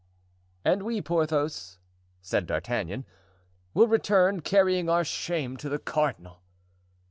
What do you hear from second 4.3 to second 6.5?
carrying our shame to the cardinal."